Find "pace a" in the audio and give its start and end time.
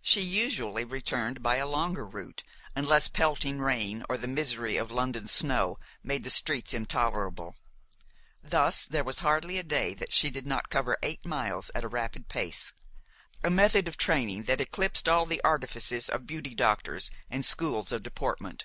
12.30-13.50